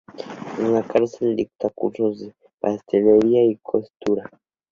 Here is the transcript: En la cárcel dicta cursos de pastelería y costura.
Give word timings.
En 0.57 0.73
la 0.73 0.81
cárcel 0.81 1.35
dicta 1.35 1.69
cursos 1.69 2.21
de 2.21 2.33
pastelería 2.59 3.43
y 3.45 3.57
costura. 3.57 4.27